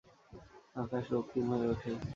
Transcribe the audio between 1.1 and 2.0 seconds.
রক্তিম হয়ে ওঠে।